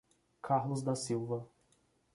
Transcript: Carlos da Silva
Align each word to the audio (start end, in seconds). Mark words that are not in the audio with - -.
Carlos 0.41 0.81
da 0.81 0.95
Silva 0.95 1.47